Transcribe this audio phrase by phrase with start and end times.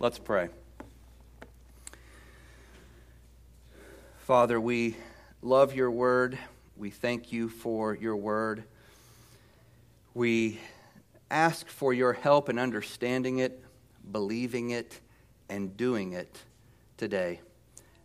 [0.00, 0.48] Let's pray.
[4.18, 4.94] Father, we
[5.42, 6.38] love your word.
[6.76, 8.62] We thank you for your word.
[10.14, 10.60] We
[11.32, 13.64] ask for your help in understanding it,
[14.12, 15.00] believing it,
[15.48, 16.44] and doing it
[16.96, 17.40] today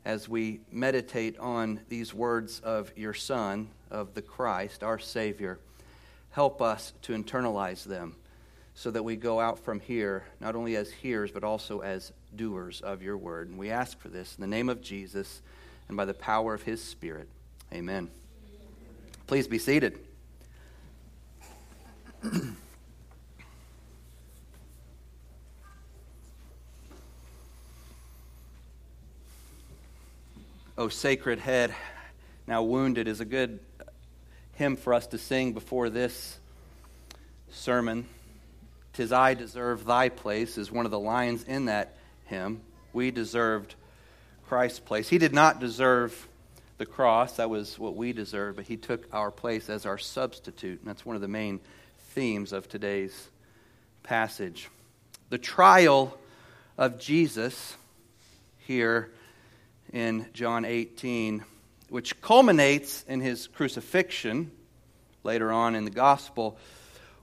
[0.04, 5.60] as we meditate on these words of your Son, of the Christ, our Savior.
[6.32, 8.16] Help us to internalize them
[8.76, 12.82] so that we go out from here not only as hearers, but also as doers
[12.82, 13.50] of your word.
[13.50, 15.42] And we ask for this in the name of Jesus
[15.88, 17.28] and by the power of his Spirit.
[17.71, 18.10] Amen.
[19.28, 20.00] Please be seated.
[22.24, 22.32] O
[30.78, 31.75] oh, sacred head,
[32.47, 33.59] now wounded, is a good
[34.53, 36.38] hymn for us to sing before this
[37.52, 38.05] sermon.
[38.94, 42.61] Tis I deserve thy place is one of the lines in that hymn.
[42.94, 43.73] We deserved
[44.47, 45.09] Christ's place.
[45.09, 46.27] He did not deserve
[46.77, 50.80] the cross, that was what we deserved, but he took our place as our substitute.
[50.80, 51.59] And that's one of the main
[52.09, 53.30] themes of today's
[54.03, 54.69] passage.
[55.30, 56.17] The trial
[56.77, 57.77] of Jesus
[58.59, 59.11] here
[59.91, 61.44] in John 18,
[61.89, 64.52] which culminates in his crucifixion
[65.23, 66.58] later on in the gospel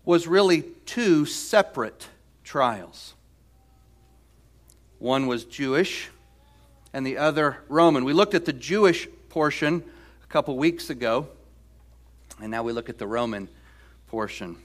[0.05, 2.09] was really two separate
[2.45, 3.15] trials.
[4.99, 6.11] One was Jewish
[6.93, 8.05] and the other Roman.
[8.05, 9.85] We looked at the Jewish portion
[10.23, 11.29] a couple weeks ago,
[12.41, 13.49] and now we look at the Roman
[14.09, 14.57] portion.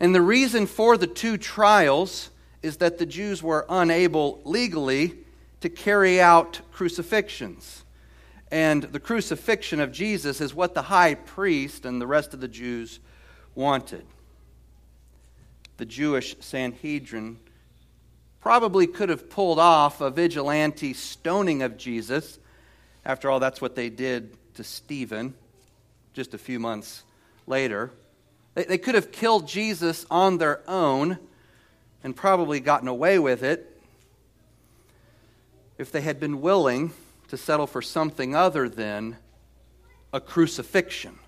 [0.00, 2.30] And the reason for the two trials
[2.62, 5.14] is that the Jews were unable legally
[5.60, 7.84] to carry out crucifixions.
[8.50, 12.48] And the crucifixion of Jesus is what the high priest and the rest of the
[12.48, 13.00] Jews
[13.54, 14.04] wanted
[15.76, 17.38] the Jewish Sanhedrin
[18.40, 22.38] probably could have pulled off a vigilante stoning of Jesus.
[23.04, 25.34] After all, that's what they did to Stephen
[26.12, 27.02] just a few months
[27.46, 27.90] later.
[28.54, 31.18] They, they could have killed Jesus on their own
[32.04, 33.80] and probably gotten away with it
[35.78, 36.92] if they had been willing
[37.28, 39.16] to settle for something other than
[40.12, 41.18] a crucifixion.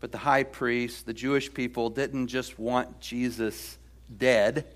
[0.00, 3.78] But the high priest, the Jewish people, didn't just want Jesus
[4.16, 4.66] dead,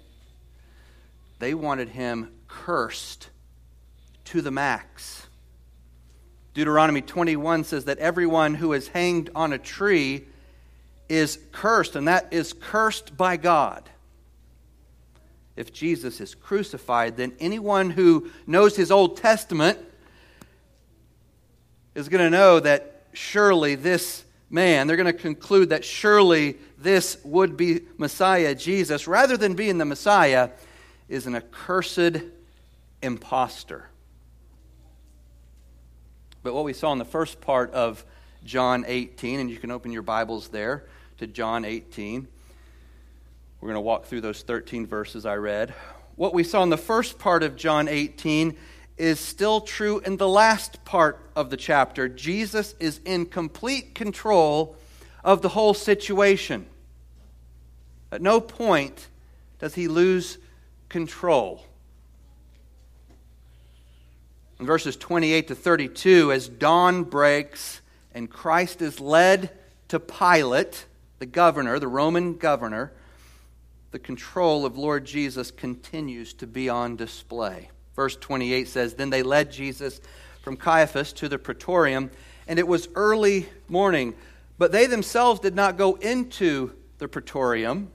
[1.38, 3.31] they wanted him cursed
[4.27, 5.27] to the max.
[6.55, 10.27] Deuteronomy 21 says that everyone who is hanged on a tree
[11.09, 13.88] is cursed, and that is cursed by God.
[15.56, 19.78] If Jesus is crucified, then anyone who knows his Old Testament
[21.94, 27.17] is going to know that surely this man, they're going to conclude that surely this
[27.25, 30.51] would be Messiah, Jesus, rather than being the Messiah,
[31.09, 32.19] is an accursed
[33.03, 33.89] impostor.
[36.43, 38.05] But what we saw in the first part of
[38.45, 40.85] John 18, and you can open your Bibles there
[41.19, 42.27] to John 18.
[43.61, 45.73] We're going to walk through those 13 verses I read.
[46.17, 48.57] What we saw in the first part of John 18
[48.97, 52.09] is still true in the last part of the chapter.
[52.09, 54.77] Jesus is in complete control
[55.25, 56.67] of the whole situation.
[58.11, 59.09] At no point
[59.59, 60.39] does he lose
[60.89, 61.65] control.
[64.61, 67.81] In verses 28 to 32, as dawn breaks
[68.15, 69.51] and Christ is led
[69.89, 70.87] to Pilate,
[71.19, 72.93] the governor, the Roman governor,
[73.91, 77.71] the control of Lord Jesus continues to be on display.
[77.95, 80.01] Verse 28 says Then they led Jesus
[80.43, 82.11] from Caiaphas to the praetorium,
[82.47, 84.15] and it was early morning.
[84.59, 87.91] But they themselves did not go into the praetorium,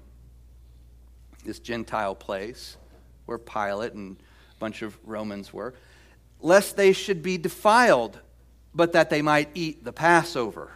[1.46, 2.78] this Gentile place
[3.26, 5.74] where Pilate and a bunch of Romans were,
[6.40, 8.20] lest they should be defiled,
[8.74, 10.72] but that they might eat the Passover.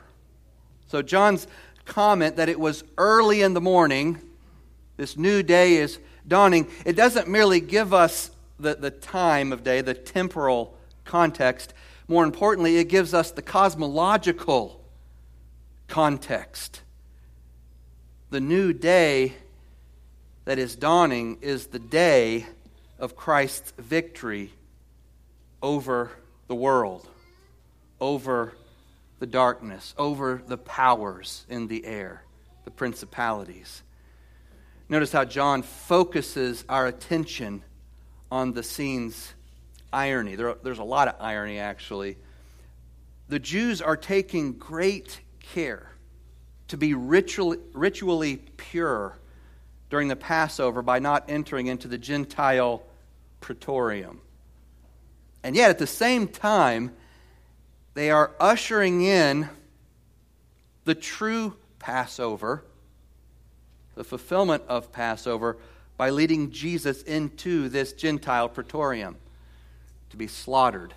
[0.88, 1.48] So John's
[1.86, 4.22] comment that it was early in the morning,
[4.98, 9.82] this new day is dawning, it doesn't merely give us the, the time of day,
[9.82, 11.74] the temporal context.
[12.08, 14.82] More importantly, it gives us the cosmological
[15.88, 16.82] context.
[18.30, 19.34] The new day
[20.46, 22.46] that is dawning is the day
[23.00, 24.54] of Christ's victory
[25.62, 26.12] over
[26.48, 27.08] the world,
[28.00, 28.54] over
[29.20, 32.24] the darkness, over the powers in the air,
[32.66, 33.84] the principalities.
[34.90, 37.64] Notice how John focuses our attention
[38.32, 39.34] on the scene's
[39.92, 40.36] irony.
[40.36, 42.18] There, there's a lot of irony, actually.
[43.28, 45.92] The Jews are taking great care
[46.70, 49.18] to be ritual, ritually pure
[49.90, 52.84] during the Passover by not entering into the Gentile
[53.42, 54.22] praetorium.
[55.44, 56.94] And yet, at the same time,
[57.94, 59.50] they are ushering in
[60.86, 62.64] the true Passover,
[63.96, 65.58] the fulfillment of Passover,
[66.02, 69.18] by leading Jesus into this Gentile praetorium
[70.10, 70.96] to be slaughtered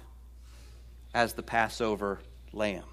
[1.12, 2.20] as the Passover
[2.54, 2.84] lamb.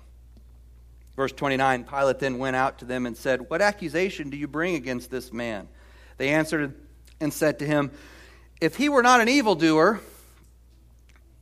[1.15, 4.75] Verse 29 Pilate then went out to them and said, What accusation do you bring
[4.75, 5.69] against this man?
[6.17, 6.75] They answered
[7.21, 7.91] and said to him,
[8.59, 10.01] If he were not an evildoer,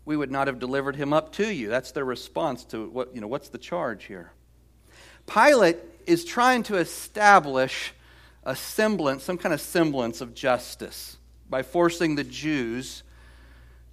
[0.06, 1.69] we would not have delivered him up to you.
[1.69, 4.33] That's their response to what, you know, what's the charge here?
[5.25, 7.92] Pilate is trying to establish
[8.49, 11.17] a semblance, some kind of semblance of justice
[11.47, 13.03] by forcing the Jews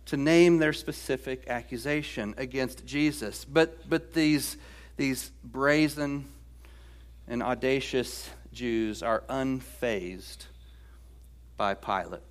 [0.06, 3.44] to name their specific accusation against Jesus.
[3.44, 4.56] But, but these,
[4.96, 6.24] these brazen
[7.28, 10.46] and audacious Jews are unfazed
[11.58, 12.22] by Pilate.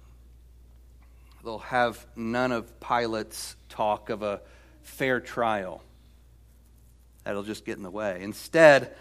[1.43, 4.41] They'll have none of Pilate's talk of a
[4.81, 5.83] fair trial.
[7.23, 8.17] That'll just get in the way.
[8.23, 8.95] Instead,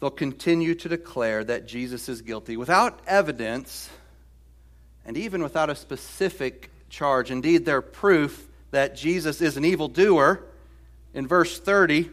[0.00, 3.90] they'll continue to declare that Jesus is guilty without evidence
[5.04, 7.30] and even without a specific charge.
[7.30, 10.42] Indeed, their proof that Jesus is an evildoer
[11.14, 12.08] in verse 30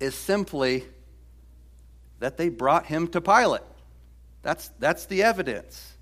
[0.00, 0.84] is simply
[2.18, 3.62] that they brought him to Pilate.
[4.42, 5.92] That's, that's the evidence.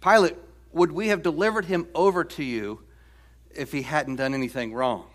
[0.00, 0.36] Pilate,
[0.72, 2.80] would we have delivered him over to you
[3.54, 5.06] if he hadn't done anything wrong?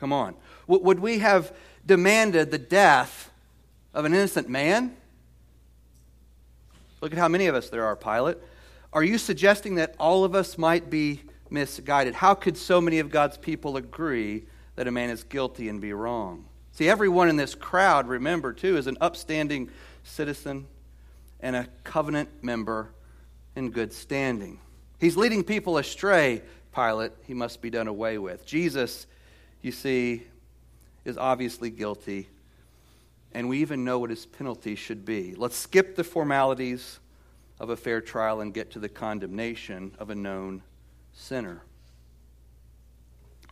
[0.00, 0.34] Come on.
[0.66, 1.52] Would we have
[1.88, 3.30] demanded the death
[3.92, 4.94] of an innocent man?
[7.00, 8.36] Look at how many of us there are, Pilate.
[8.92, 12.14] Are you suggesting that all of us might be misguided?
[12.14, 14.44] How could so many of God's people agree
[14.76, 16.44] that a man is guilty and be wrong?
[16.72, 19.70] See, everyone in this crowd, remember, too, is an upstanding
[20.04, 20.66] citizen
[21.40, 22.90] and a covenant member
[23.56, 24.60] in good standing.
[25.00, 26.42] He's leading people astray,
[26.74, 27.12] Pilate.
[27.24, 28.44] He must be done away with.
[28.44, 29.06] Jesus,
[29.62, 30.24] you see,
[31.08, 32.28] is obviously guilty,
[33.32, 35.34] and we even know what his penalty should be.
[35.34, 37.00] Let's skip the formalities
[37.58, 40.62] of a fair trial and get to the condemnation of a known
[41.12, 41.62] sinner.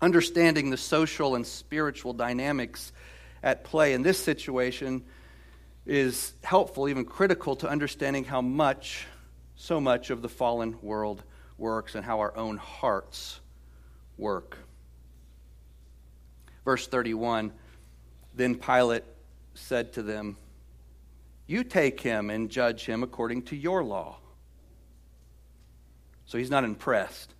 [0.00, 2.92] Understanding the social and spiritual dynamics
[3.42, 5.02] at play in this situation
[5.86, 9.06] is helpful, even critical, to understanding how much
[9.56, 11.22] so much of the fallen world
[11.58, 13.40] works and how our own hearts
[14.18, 14.58] work.
[16.66, 17.52] Verse 31
[18.34, 19.04] Then Pilate
[19.54, 20.36] said to them,
[21.46, 24.18] You take him and judge him according to your law.
[26.26, 27.32] So he's not impressed.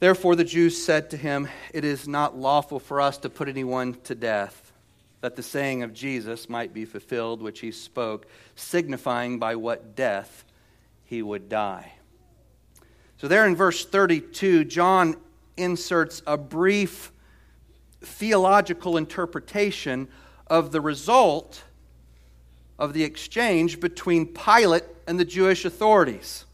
[0.00, 3.94] Therefore, the Jews said to him, It is not lawful for us to put anyone
[4.04, 4.72] to death
[5.20, 8.26] that the saying of Jesus might be fulfilled, which he spoke,
[8.56, 10.44] signifying by what death
[11.04, 11.92] he would die.
[13.18, 15.16] So, there in verse 32, John
[15.56, 17.12] inserts a brief
[18.04, 20.08] theological interpretation
[20.46, 21.62] of the result
[22.78, 26.44] of the exchange between Pilate and the Jewish authorities.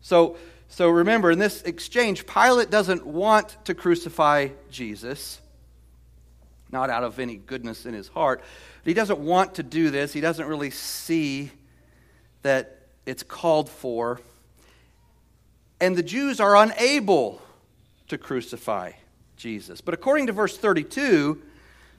[0.00, 0.36] So,
[0.68, 5.40] so remember, in this exchange, Pilate doesn't want to crucify Jesus
[6.72, 8.40] not out of any goodness in his heart.
[8.82, 10.12] But he doesn't want to do this.
[10.12, 11.50] He doesn't really see
[12.42, 14.20] that it's called for.
[15.80, 17.40] And the Jews are unable
[18.08, 18.92] to crucify
[19.40, 19.80] Jesus.
[19.80, 21.40] But according to verse 32,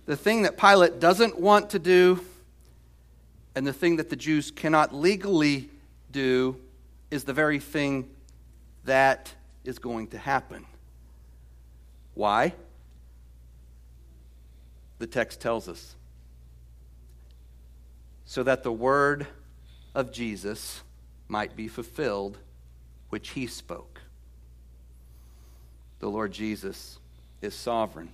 [0.06, 2.22] the thing that Pilate doesn't want to do
[3.56, 5.70] and the thing that the Jews cannot legally
[6.12, 6.56] do
[7.10, 8.10] is the very thing
[8.86, 9.34] that
[9.66, 10.66] is going to happen.
[12.14, 12.54] Why?
[15.02, 15.96] the text tells us.
[18.24, 19.28] So that the word
[19.94, 20.82] of Jesus
[21.28, 22.38] might be fulfilled,
[23.10, 24.00] which he spoke.
[26.00, 27.00] The Lord Jesus
[27.42, 28.10] is sovereign.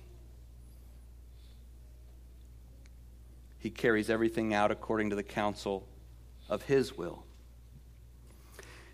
[3.58, 5.86] He carries everything out according to the counsel
[6.48, 7.22] of his will.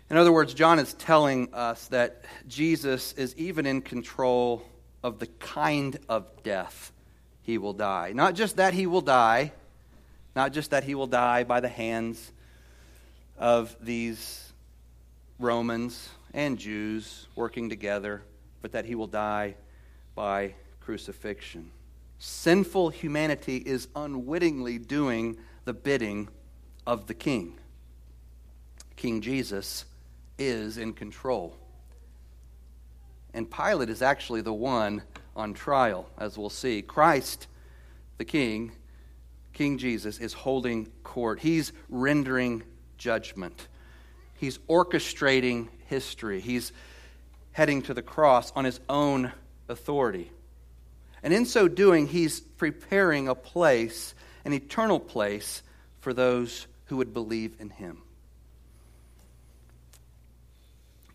[0.09, 4.63] In other words, John is telling us that Jesus is even in control
[5.03, 6.91] of the kind of death
[7.41, 8.11] he will die.
[8.13, 9.51] Not just that he will die,
[10.35, 12.31] not just that he will die by the hands
[13.37, 14.51] of these
[15.39, 18.23] Romans and Jews working together,
[18.61, 19.55] but that he will die
[20.15, 21.71] by crucifixion.
[22.17, 26.29] Sinful humanity is unwittingly doing the bidding
[26.87, 27.57] of the king.
[28.95, 29.85] King Jesus
[30.37, 31.57] is in control.
[33.33, 35.03] And Pilate is actually the one
[35.35, 36.81] on trial, as we'll see.
[36.81, 37.47] Christ,
[38.17, 38.71] the King,
[39.51, 41.41] King Jesus, is holding court.
[41.41, 42.63] He's rendering
[42.97, 43.67] judgment.
[44.35, 46.39] He's orchestrating history.
[46.39, 46.71] He's
[47.51, 49.33] heading to the cross on his own
[49.67, 50.31] authority.
[51.23, 55.63] And in so doing, he's preparing a place, an eternal place,
[55.99, 58.03] for those who would believe in him.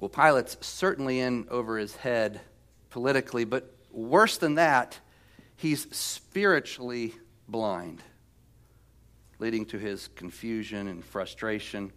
[0.00, 2.40] Well, Pilate's certainly in over his head
[2.90, 4.98] politically, but worse than that,
[5.56, 7.14] he's spiritually
[7.46, 8.02] blind,
[9.38, 11.92] leading to his confusion and frustration.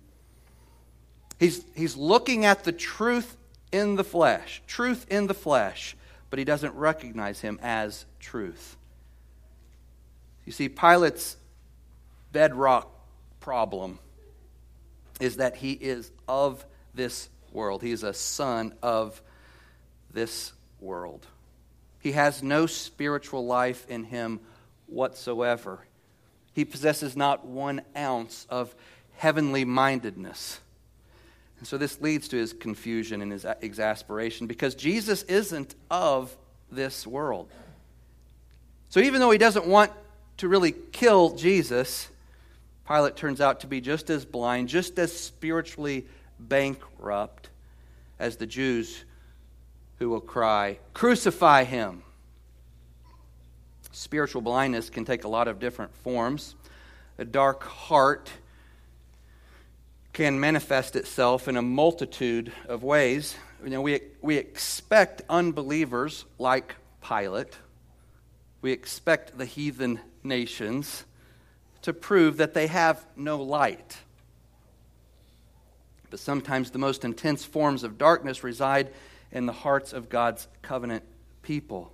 [1.40, 3.38] He's, he's looking at the truth
[3.72, 5.96] in the flesh, truth in the flesh,
[6.34, 8.76] but he doesn't recognize him as truth.
[10.48, 11.38] You see, Pilate's
[12.32, 12.90] bedrock
[13.40, 14.00] problem
[15.20, 17.84] is that he is of this world.
[17.84, 19.22] He is a son of
[20.12, 21.24] this world.
[22.00, 24.40] He has no spiritual life in him
[24.88, 25.86] whatsoever.
[26.54, 28.74] He possesses not one ounce of
[29.18, 30.60] heavenly mindedness.
[31.64, 36.36] And so this leads to his confusion and his exasperation because Jesus isn't of
[36.70, 37.50] this world.
[38.90, 39.90] So even though he doesn't want
[40.40, 42.10] to really kill Jesus,
[42.86, 46.06] Pilate turns out to be just as blind, just as spiritually
[46.38, 47.50] bankrupt
[48.20, 49.06] as the Jews
[50.00, 52.04] who will cry, Crucify him!
[53.94, 56.56] Spiritual blindness can take a lot of different forms.
[57.18, 58.30] A dark heart
[60.14, 63.36] can manifest itself in a multitude of ways.
[63.64, 67.58] You know, we, we expect unbelievers like Pilate,
[68.62, 71.04] we expect the heathen nations
[71.82, 73.98] to prove that they have no light.
[76.10, 78.94] But sometimes the most intense forms of darkness reside
[79.32, 81.04] in the hearts of God's covenant
[81.42, 81.92] people,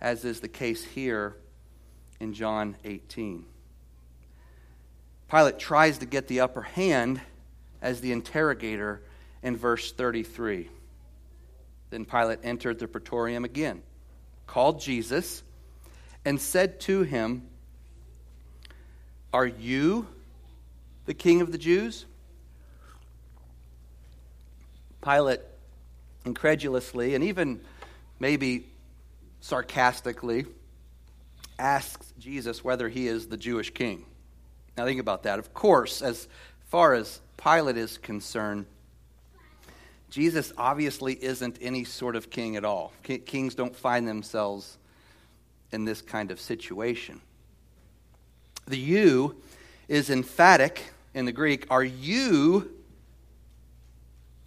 [0.00, 1.36] as is the case here
[2.18, 3.44] in John 18.
[5.30, 7.20] Pilate tries to get the upper hand
[7.84, 9.02] as the interrogator
[9.42, 10.70] in verse 33.
[11.90, 13.82] Then Pilate entered the praetorium again,
[14.46, 15.42] called Jesus,
[16.24, 17.46] and said to him,
[19.34, 20.08] Are you
[21.04, 22.06] the king of the Jews?
[25.02, 25.40] Pilate
[26.24, 27.60] incredulously and even
[28.18, 28.66] maybe
[29.40, 30.46] sarcastically
[31.58, 34.06] asks Jesus whether he is the Jewish king.
[34.76, 35.38] Now, think about that.
[35.38, 36.26] Of course, as
[36.68, 38.66] far as Pilate is concerned,
[40.10, 42.92] Jesus obviously isn't any sort of king at all.
[43.02, 44.78] Kings don't find themselves
[45.72, 47.20] in this kind of situation.
[48.66, 49.36] The you
[49.88, 51.66] is emphatic in the Greek.
[51.70, 52.70] Are you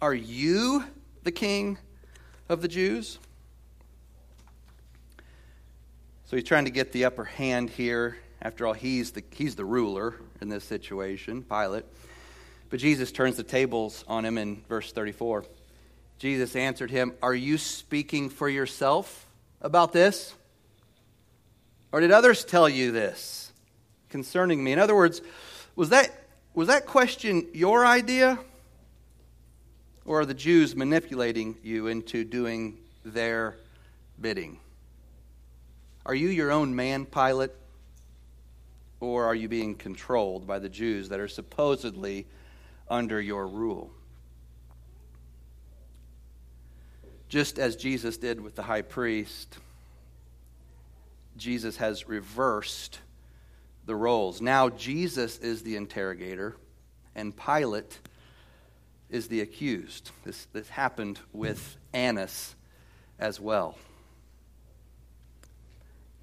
[0.00, 0.84] are you
[1.24, 1.76] the king
[2.48, 3.18] of the Jews?
[6.26, 8.18] So he's trying to get the upper hand here.
[8.40, 11.84] After all, he's the, he's the ruler in this situation, Pilate.
[12.70, 15.44] But Jesus turns the tables on him in verse 34.
[16.18, 19.26] Jesus answered him, Are you speaking for yourself
[19.60, 20.34] about this?
[21.92, 23.52] Or did others tell you this
[24.10, 24.72] concerning me?
[24.72, 25.22] In other words,
[25.76, 26.10] was that,
[26.54, 28.38] was that question your idea?
[30.04, 33.56] Or are the Jews manipulating you into doing their
[34.20, 34.58] bidding?
[36.04, 37.50] Are you your own man, Pilate?
[39.00, 42.26] Or are you being controlled by the Jews that are supposedly
[42.90, 43.90] under your rule?
[47.28, 49.58] Just as Jesus did with the high priest,
[51.36, 53.00] Jesus has reversed
[53.86, 54.40] the roles.
[54.40, 56.56] Now Jesus is the interrogator,
[57.14, 57.98] and Pilate
[59.10, 60.10] is the accused.
[60.24, 62.54] This, this happened with Annas
[63.18, 63.76] as well.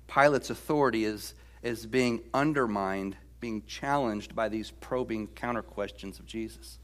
[0.08, 6.80] Pilate's authority is, is being undermined, being challenged by these probing counter questions of Jesus.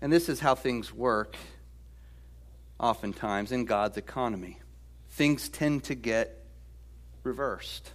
[0.00, 1.34] And this is how things work
[2.78, 4.60] oftentimes in God's economy.
[5.10, 6.44] Things tend to get
[7.24, 7.90] reversed.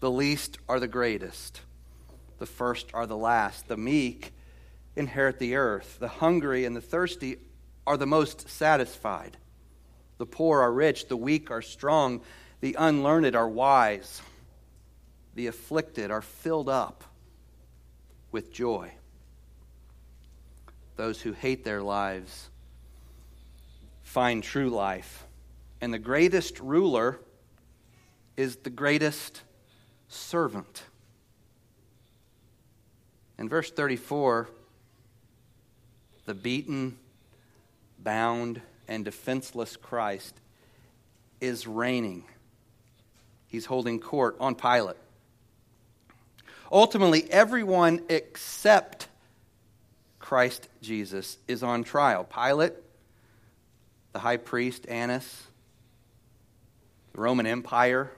[0.00, 1.62] The least are the greatest,
[2.38, 3.66] the first are the last.
[3.66, 4.34] The meek
[4.94, 5.96] inherit the earth.
[6.00, 7.38] The hungry and the thirsty
[7.86, 9.38] are the most satisfied.
[10.18, 12.20] The poor are rich, the weak are strong,
[12.60, 14.20] the unlearned are wise,
[15.34, 17.04] the afflicted are filled up
[18.30, 18.92] with joy.
[20.96, 22.50] Those who hate their lives
[24.02, 25.26] find true life.
[25.80, 27.18] And the greatest ruler
[28.36, 29.42] is the greatest
[30.08, 30.84] servant.
[33.38, 34.48] In verse 34,
[36.26, 36.98] the beaten,
[37.98, 40.34] bound, and defenseless Christ
[41.40, 42.24] is reigning.
[43.48, 44.96] He's holding court on Pilate.
[46.72, 49.08] Ultimately, everyone except
[50.18, 52.24] Christ Jesus is on trial.
[52.24, 52.72] Pilate,
[54.14, 55.42] the high priest, Annas,
[57.12, 58.10] the Roman Empire,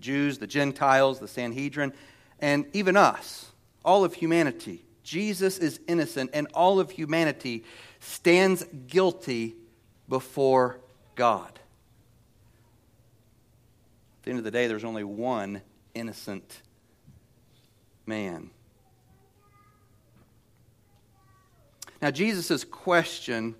[0.00, 1.92] Jews, the Gentiles, the Sanhedrin,
[2.40, 3.52] and even us,
[3.84, 4.84] all of humanity.
[5.04, 7.62] Jesus is innocent, and all of humanity
[8.00, 9.54] stands guilty
[10.08, 10.80] before
[11.14, 11.60] God.
[14.18, 15.62] At the end of the day, there's only one
[15.94, 16.62] innocent
[18.06, 18.50] man.
[22.00, 23.54] Now, Jesus' question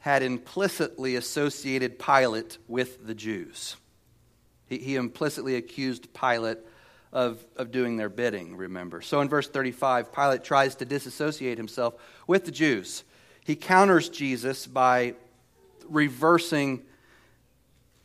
[0.00, 3.76] had implicitly associated Pilate with the Jews.
[4.66, 6.58] He, he implicitly accused Pilate
[7.12, 9.00] of, of doing their bidding, remember.
[9.00, 11.94] So in verse 35, Pilate tries to disassociate himself
[12.26, 13.04] with the Jews.
[13.44, 15.14] He counters Jesus by
[15.88, 16.82] reversing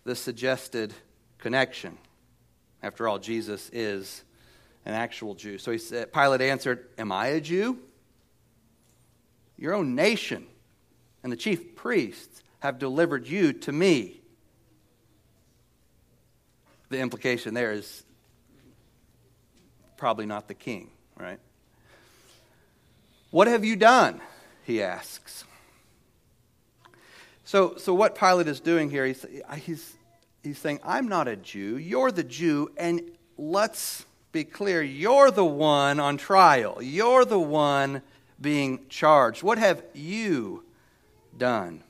[0.05, 0.93] the suggested
[1.37, 1.97] connection.
[2.81, 4.23] After all, Jesus is
[4.85, 5.57] an actual Jew.
[5.57, 7.79] So he said, Pilate answered, Am I a Jew?
[9.57, 10.47] Your own nation
[11.23, 14.19] and the chief priests have delivered you to me.
[16.89, 18.03] The implication there is
[19.97, 21.39] probably not the king, right?
[23.31, 24.21] What have you done?
[24.63, 25.45] He asks.
[27.45, 29.25] So, so what Pilate is doing here, he's,
[29.59, 29.93] he's,
[30.43, 31.77] he's saying, I'm not a Jew.
[31.77, 33.01] You're the Jew, and
[33.37, 36.81] let's be clear, you're the one on trial.
[36.81, 38.01] You're the one
[38.41, 39.43] being charged.
[39.43, 40.63] What have you
[41.37, 41.83] done?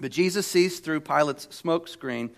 [0.00, 2.30] But Jesus sees through Pilate's smokescreen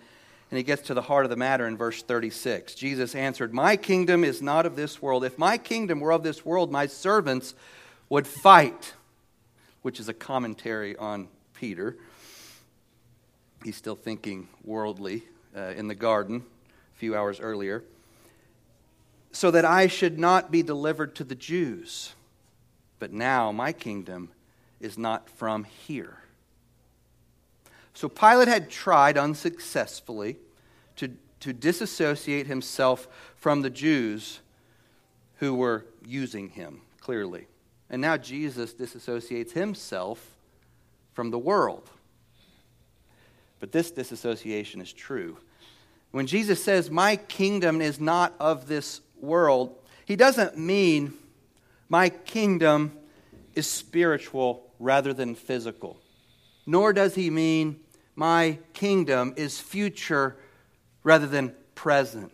[0.50, 2.74] and he gets to the heart of the matter in verse 36.
[2.74, 5.24] Jesus answered, My kingdom is not of this world.
[5.24, 7.54] If my kingdom were of this world, my servants
[8.08, 8.94] would fight,
[9.82, 11.96] which is a commentary on Peter.
[13.62, 15.24] He's still thinking worldly
[15.54, 16.44] uh, in the garden
[16.94, 17.82] a few hours earlier.
[19.36, 22.14] So that I should not be delivered to the Jews.
[22.98, 24.30] But now my kingdom
[24.80, 26.16] is not from here.
[27.92, 30.38] So Pilate had tried unsuccessfully
[30.96, 34.40] to, to disassociate himself from the Jews
[35.40, 37.46] who were using him, clearly.
[37.90, 40.34] And now Jesus disassociates himself
[41.12, 41.90] from the world.
[43.60, 45.36] But this disassociation is true.
[46.10, 49.74] When Jesus says, My kingdom is not of this world,
[50.04, 51.12] he doesn't mean
[51.88, 52.92] my kingdom
[53.54, 55.98] is spiritual rather than physical.
[56.66, 57.80] Nor does he mean
[58.14, 60.36] my kingdom is future
[61.02, 62.32] rather than present.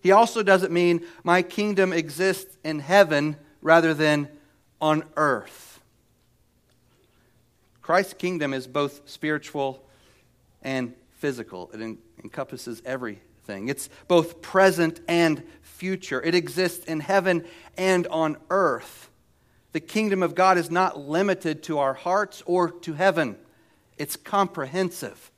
[0.00, 4.28] He also doesn't mean my kingdom exists in heaven rather than
[4.80, 5.80] on earth.
[7.80, 9.84] Christ's kingdom is both spiritual
[10.62, 13.68] and physical, it en- encompasses everything.
[13.68, 15.42] It's both present and
[15.84, 17.44] future, it exists in heaven
[17.76, 19.10] and on earth.
[19.72, 23.36] The kingdom of God is not limited to our hearts or to heaven
[23.98, 25.30] it's comprehensive.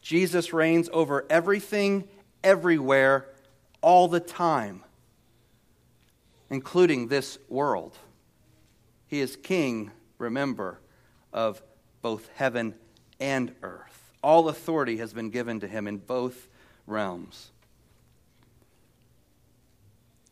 [0.00, 2.08] Jesus reigns over everything,
[2.44, 3.26] everywhere,
[3.82, 4.84] all the time,
[6.48, 7.98] including this world.
[9.08, 10.78] He is king, remember,
[11.32, 11.60] of
[12.00, 12.76] both heaven
[13.18, 14.12] and earth.
[14.22, 16.48] All authority has been given to him in both
[16.86, 17.50] realms.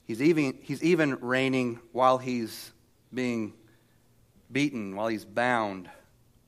[0.07, 2.73] He's even, he's even reigning while he's
[3.12, 3.55] being
[4.51, 5.88] beaten, while he's bound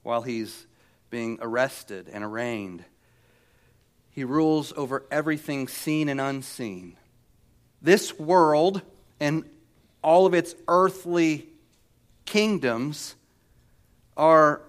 [0.06, 0.68] while he's
[1.10, 2.84] being arrested and arraigned.
[4.10, 6.96] He rules over everything seen and unseen.
[7.82, 8.82] This world
[9.18, 9.44] and
[10.02, 11.48] all of its earthly
[12.24, 13.16] kingdoms
[14.16, 14.62] are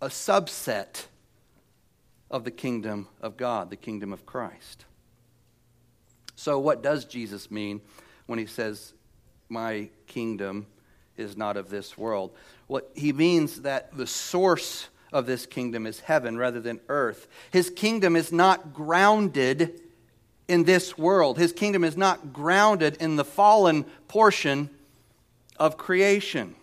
[0.00, 1.04] a subset
[2.30, 4.86] of the kingdom of God, the kingdom of Christ.
[6.36, 7.82] So, what does Jesus mean
[8.30, 8.92] when he says,
[9.48, 10.68] My kingdom
[11.16, 12.30] is not of this world?
[12.68, 17.26] What he means that the source of this kingdom is heaven rather than earth.
[17.50, 19.80] His kingdom is not grounded
[20.46, 24.70] in this world, his kingdom is not grounded in the fallen portion
[25.56, 26.54] of creation.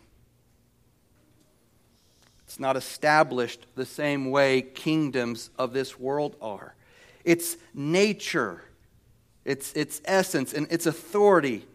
[2.45, 6.75] It's not established the same way kingdoms of this world are.
[7.25, 8.63] Its nature,
[9.47, 11.65] its, its essence, and its authority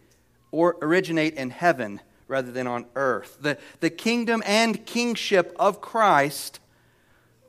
[0.51, 3.37] or originate in heaven rather than on earth.
[3.41, 6.59] The, the kingdom and kingship of Christ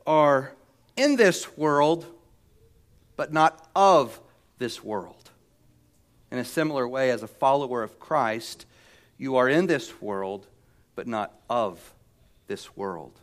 [0.07, 0.51] are
[0.97, 2.07] in this world,
[3.15, 4.19] but not of
[4.57, 5.29] this world.
[6.31, 8.65] In a similar way, as a follower of Christ,
[9.19, 10.47] you are in this world,
[10.95, 11.93] but not of
[12.47, 13.13] this world.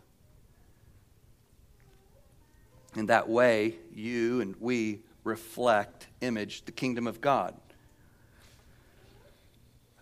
[2.94, 7.54] In that way, you and we reflect, image the kingdom of God.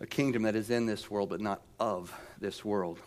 [0.01, 2.99] a kingdom that is in this world, but not of this world.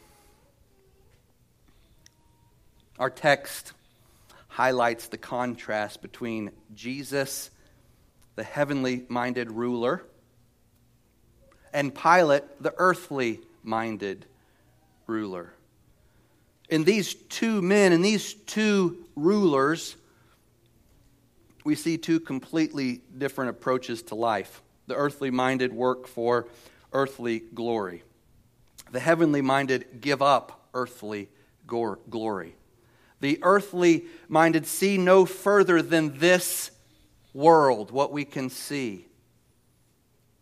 [3.00, 3.72] Our text
[4.46, 7.50] highlights the contrast between Jesus,
[8.36, 10.04] the heavenly minded ruler,
[11.72, 14.24] and Pilate, the earthly minded
[15.08, 15.52] ruler.
[16.68, 19.96] In these two men, in these two rulers,
[21.64, 24.62] we see two completely different approaches to life.
[24.86, 26.46] The earthly minded work for
[26.92, 28.02] earthly glory,
[28.92, 31.28] the heavenly minded give up earthly
[31.66, 32.54] glory.
[33.20, 36.70] The earthly minded see no further than this
[37.32, 39.06] world, what we can see.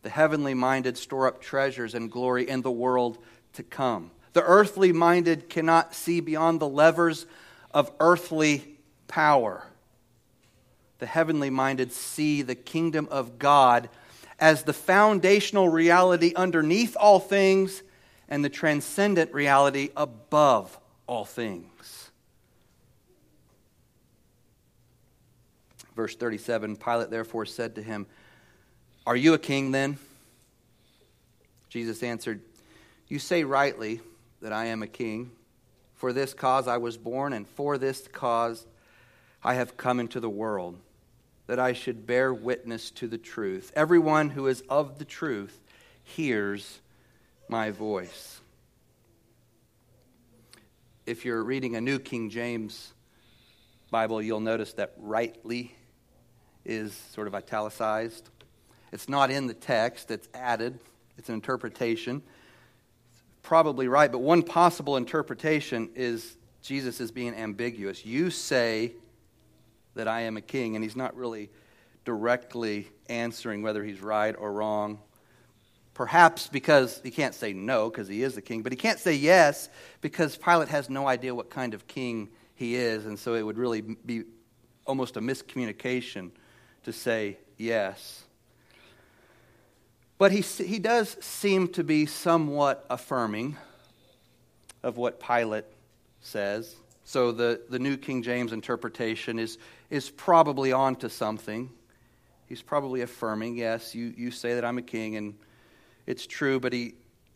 [0.03, 3.19] The heavenly minded store up treasures and glory in the world
[3.53, 4.11] to come.
[4.33, 7.27] The earthly minded cannot see beyond the levers
[7.71, 9.65] of earthly power.
[11.03, 13.89] The heavenly minded see the kingdom of God
[14.39, 17.83] as the foundational reality underneath all things
[18.29, 22.13] and the transcendent reality above all things.
[25.97, 28.07] Verse 37 Pilate therefore said to him,
[29.05, 29.99] Are you a king then?
[31.69, 32.43] Jesus answered,
[33.09, 34.01] You say rightly
[34.41, 35.33] that I am a king.
[35.97, 38.69] For this cause I was born, and for this cause
[39.43, 40.79] I have come into the world,
[41.47, 43.73] that I should bear witness to the truth.
[43.75, 45.61] Everyone who is of the truth
[46.03, 46.81] hears
[47.49, 48.41] my voice.
[51.05, 52.93] If you're reading a New King James
[53.91, 55.75] Bible, you'll notice that rightly
[56.65, 58.29] is sort of italicized.
[58.93, 60.79] It's not in the text, it's added,
[61.19, 62.23] it's an interpretation
[63.43, 68.07] probably right, but one possible interpretation is Jesus is being ambiguous.
[68.07, 68.93] You say
[69.95, 71.51] that I am a king, and he's not really
[72.05, 74.99] directly answering whether he's right or wrong.
[75.95, 79.15] Perhaps because he can't say no because he is the king, but he can't say
[79.15, 79.69] yes
[80.01, 83.59] because Pilate has no idea what kind of king he is, and so it would
[83.59, 84.25] really be
[84.87, 86.31] almost a miscommunication
[86.85, 88.25] to say yes.
[90.19, 93.57] But he, he does seem to be somewhat affirming
[94.83, 95.65] of what Pilate
[96.21, 96.77] says.
[97.05, 99.59] So the, the New King James interpretation is,
[99.93, 101.69] is probably on to something.
[102.47, 105.35] He's probably affirming, yes, you, you say that I'm a king, and
[106.07, 106.95] it's true, but he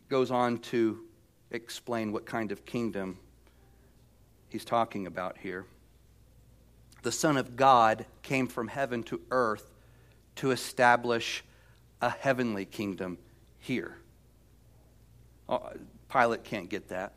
[0.09, 1.03] goes on to
[1.51, 3.19] explain what kind of kingdom
[4.49, 5.65] he's talking about here.
[7.03, 9.75] The Son of God came from heaven to earth
[10.37, 11.43] to establish
[12.01, 13.19] a heavenly kingdom
[13.59, 13.97] here.
[15.47, 15.61] Oh,
[16.11, 17.13] Pilate can't get that.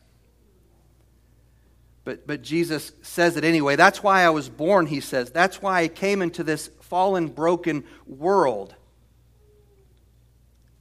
[2.10, 3.76] But, but Jesus says it anyway.
[3.76, 5.30] That's why I was born, he says.
[5.30, 8.74] That's why I came into this fallen, broken world.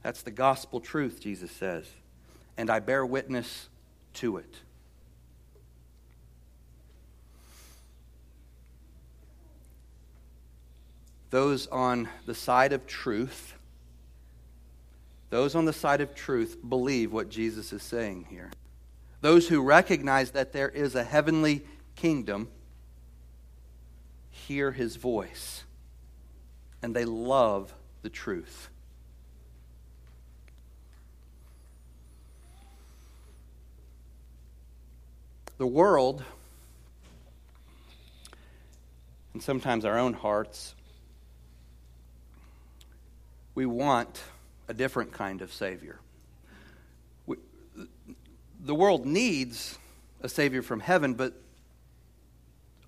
[0.02, 1.88] That's the gospel truth, Jesus says.
[2.56, 3.68] And I bear witness
[4.14, 4.52] to it.
[11.30, 13.54] Those on the side of truth
[15.28, 18.50] those on the side of truth believe what Jesus is saying here.
[19.20, 21.62] Those who recognize that there is a heavenly
[21.94, 22.48] kingdom
[24.30, 25.64] hear his voice
[26.82, 28.68] and they love the truth.
[35.58, 36.24] The world,
[39.34, 40.74] and sometimes our own hearts,
[43.54, 44.22] we want
[44.68, 45.98] a different kind of Savior.
[48.62, 49.78] The world needs
[50.20, 51.32] a Savior from heaven, but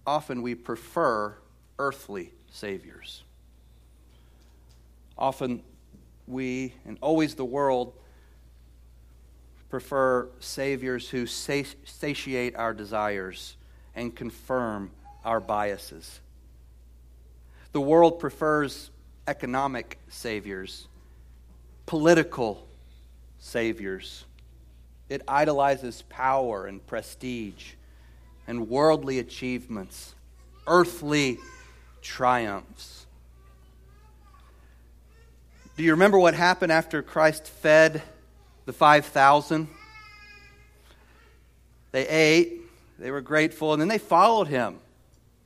[0.06, 1.34] often we prefer
[1.78, 3.22] earthly Saviors.
[5.16, 5.62] Often
[6.26, 7.94] we, and always the world,
[9.70, 13.56] prefer Saviors who satiate our desires
[13.94, 14.90] and confirm
[15.24, 16.20] our biases.
[17.72, 18.90] The world prefers
[19.26, 20.88] economic Saviors
[21.86, 22.66] political
[23.38, 24.24] saviors.
[25.12, 27.72] It idolizes power and prestige
[28.46, 30.14] and worldly achievements,
[30.66, 31.36] earthly
[32.00, 33.04] triumphs.
[35.76, 38.00] Do you remember what happened after Christ fed
[38.64, 39.68] the 5,000?
[41.90, 42.62] They ate,
[42.98, 44.78] they were grateful, and then they followed him,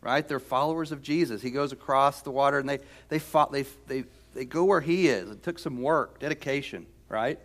[0.00, 0.28] right?
[0.28, 1.42] They're followers of Jesus.
[1.42, 5.08] He goes across the water, and they, they, fought, they, they, they go where he
[5.08, 5.28] is.
[5.28, 7.40] It took some work, dedication, right?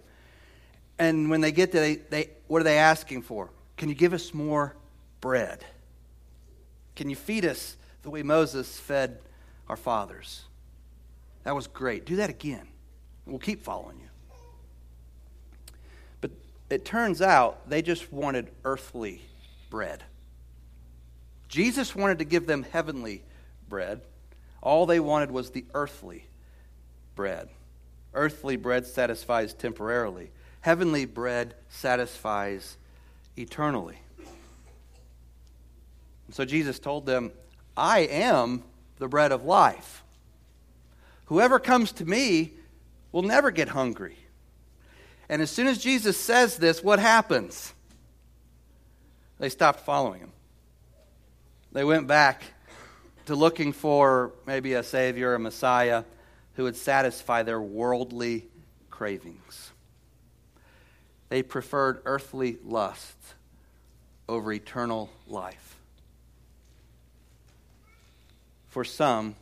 [1.01, 3.49] And when they get there, they, they, what are they asking for?
[3.75, 4.75] Can you give us more
[5.19, 5.65] bread?
[6.95, 9.17] Can you feed us the way Moses fed
[9.67, 10.43] our fathers?
[11.43, 12.05] That was great.
[12.05, 12.67] Do that again.
[13.25, 15.65] We'll keep following you.
[16.21, 16.29] But
[16.69, 19.23] it turns out they just wanted earthly
[19.71, 20.03] bread.
[21.47, 23.23] Jesus wanted to give them heavenly
[23.67, 24.01] bread.
[24.61, 26.27] All they wanted was the earthly
[27.15, 27.49] bread.
[28.13, 30.29] Earthly bread satisfies temporarily,
[30.61, 32.77] heavenly bread satisfies
[33.35, 33.97] eternally.
[36.27, 37.31] And so Jesus told them,
[37.75, 38.63] I am
[38.99, 40.03] the bread of life.
[41.25, 42.53] Whoever comes to me
[43.11, 44.17] will never get hungry.
[45.27, 47.73] And as soon as Jesus says this, what happens?
[49.39, 50.31] They stopped following him.
[51.71, 52.43] They went back
[53.25, 56.03] to looking for maybe a Savior, a Messiah
[56.55, 58.45] who would satisfy their worldly
[58.89, 59.70] cravings.
[61.31, 63.35] They preferred earthly lusts
[64.27, 65.77] over eternal life.
[68.67, 69.37] For some,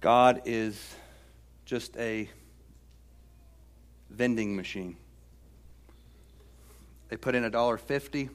[0.00, 0.94] God is
[1.64, 2.30] just a
[4.08, 4.96] vending machine.
[7.08, 8.30] They put in a dollar fifty,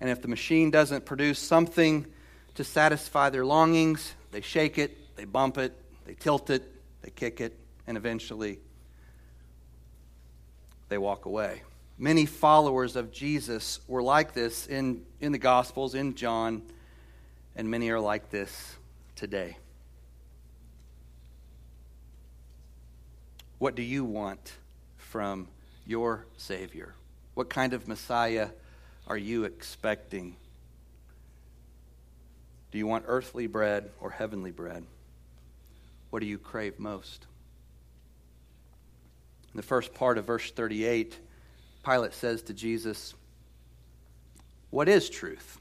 [0.00, 2.06] and if the machine doesn't produce something
[2.54, 6.62] to satisfy their longings, they shake it, they bump it, they tilt it,
[7.02, 8.60] they kick it, and eventually
[10.94, 11.60] they walk away.
[11.98, 16.62] Many followers of Jesus were like this in, in the Gospels, in John,
[17.56, 18.76] and many are like this
[19.16, 19.56] today.
[23.58, 24.52] What do you want
[24.96, 25.48] from
[25.84, 26.94] your Savior?
[27.34, 28.50] What kind of Messiah
[29.08, 30.36] are you expecting?
[32.70, 34.84] Do you want earthly bread or heavenly bread?
[36.10, 37.26] What do you crave most?
[39.54, 41.16] In the first part of verse 38,
[41.84, 43.14] Pilate says to Jesus,
[44.70, 45.60] What is truth?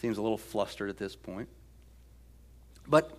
[0.00, 1.48] Seems a little flustered at this point.
[2.86, 3.18] But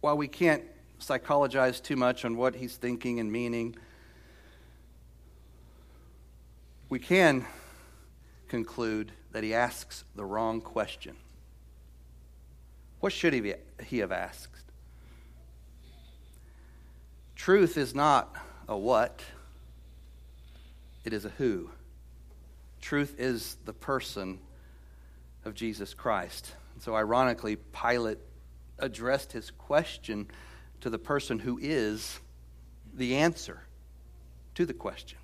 [0.00, 0.62] while we can't
[1.00, 3.74] psychologize too much on what he's thinking and meaning,
[6.88, 7.44] we can
[8.46, 11.16] conclude that he asks the wrong question.
[13.00, 14.49] What should he, be, he have asked?
[17.40, 18.36] Truth is not
[18.68, 19.22] a what,
[21.06, 21.70] it is a who.
[22.82, 24.40] Truth is the person
[25.46, 26.52] of Jesus Christ.
[26.74, 28.18] And so, ironically, Pilate
[28.78, 30.28] addressed his question
[30.82, 32.20] to the person who is
[32.92, 33.62] the answer
[34.56, 35.18] to the question.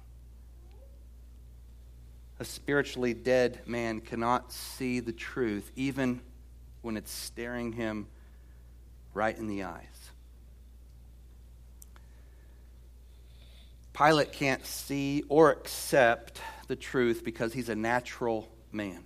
[2.40, 6.22] A spiritually dead man cannot see the truth even
[6.80, 8.06] when it's staring him
[9.12, 10.05] right in the eyes.
[13.96, 19.02] Pilate can't see or accept the truth because he's a natural man.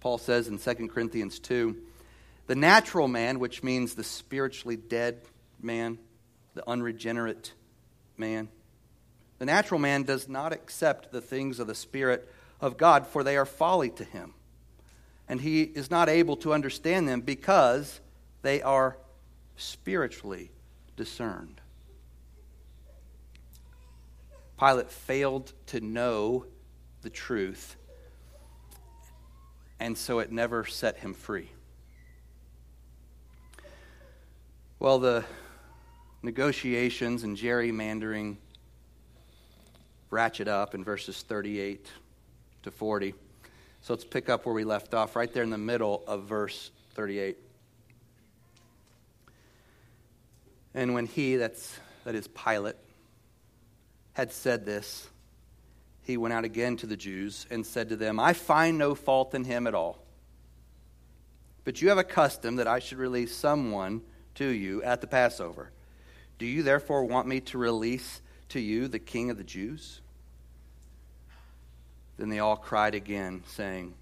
[0.00, 1.76] Paul says in 2 Corinthians 2
[2.46, 5.20] the natural man, which means the spiritually dead
[5.60, 5.98] man,
[6.54, 7.52] the unregenerate
[8.16, 8.48] man,
[9.38, 12.28] the natural man does not accept the things of the Spirit
[12.60, 14.34] of God, for they are folly to him.
[15.28, 18.00] And he is not able to understand them because
[18.42, 18.96] they are
[19.56, 20.50] spiritually
[20.96, 21.60] discerned.
[24.58, 26.46] Pilate failed to know
[27.02, 27.76] the truth,
[29.78, 31.48] and so it never set him free.
[34.80, 35.24] Well, the
[36.22, 38.36] negotiations and gerrymandering
[40.10, 41.86] ratchet up in verses 38
[42.62, 43.14] to 40.
[43.82, 46.70] So let's pick up where we left off, right there in the middle of verse
[46.94, 47.36] 38.
[50.74, 52.76] And when he, that's, that is Pilate,
[54.18, 55.08] had said this,
[56.02, 59.32] he went out again to the Jews and said to them, I find no fault
[59.32, 60.04] in him at all.
[61.62, 64.02] But you have a custom that I should release someone
[64.34, 65.70] to you at the Passover.
[66.36, 70.00] Do you therefore want me to release to you the king of the Jews?
[72.16, 73.94] Then they all cried again, saying,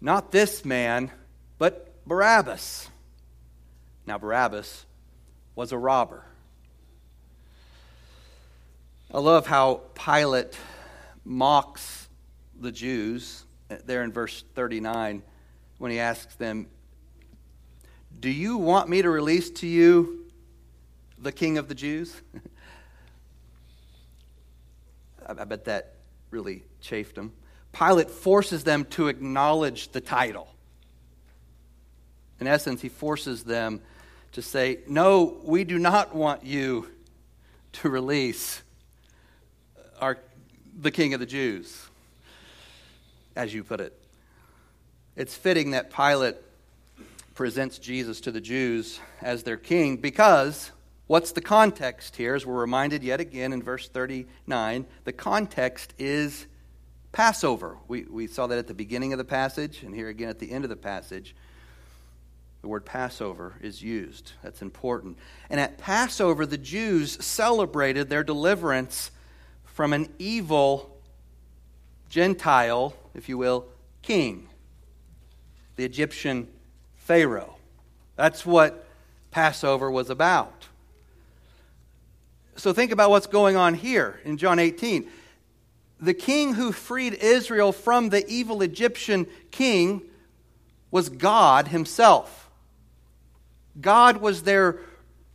[0.00, 1.12] Not this man,
[1.58, 2.88] but Barabbas.
[4.04, 4.84] Now, Barabbas
[5.54, 6.24] was a robber.
[9.12, 10.58] I love how Pilate
[11.24, 12.08] mocks
[12.58, 13.44] the Jews
[13.84, 15.22] there in verse 39
[15.78, 16.66] when he asks them,
[18.18, 20.24] do you want me to release to you
[21.18, 22.20] the king of the Jews?
[25.26, 25.96] I bet that
[26.30, 27.32] really chafed them.
[27.72, 30.48] Pilate forces them to acknowledge the title.
[32.40, 33.82] In essence, he forces them
[34.32, 36.90] to say, No, we do not want you
[37.74, 38.62] to release
[40.00, 40.18] our,
[40.80, 41.86] the king of the Jews,
[43.34, 43.98] as you put it.
[45.16, 46.36] It's fitting that Pilate
[47.34, 50.70] presents Jesus to the Jews as their king because
[51.08, 52.34] What's the context here?
[52.34, 56.46] As we're reminded yet again in verse 39, the context is
[57.12, 57.78] Passover.
[57.86, 60.50] We, we saw that at the beginning of the passage, and here again at the
[60.50, 61.36] end of the passage.
[62.62, 64.32] The word Passover is used.
[64.42, 65.16] That's important.
[65.48, 69.12] And at Passover, the Jews celebrated their deliverance
[69.76, 70.90] from an evil
[72.08, 73.66] Gentile, if you will,
[74.00, 74.48] king,
[75.76, 76.48] the Egyptian
[76.96, 77.56] Pharaoh.
[78.14, 78.86] That's what
[79.30, 80.64] Passover was about.
[82.56, 85.10] So think about what's going on here in John 18.
[86.00, 90.00] The king who freed Israel from the evil Egyptian king
[90.90, 92.48] was God himself.
[93.78, 94.78] God was their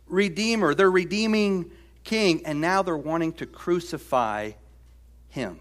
[0.08, 1.70] redeemer, their redeeming
[2.04, 4.52] king, and now they're wanting to crucify
[5.28, 5.60] him.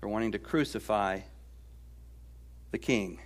[0.00, 1.20] They're wanting to crucify
[2.70, 3.20] the king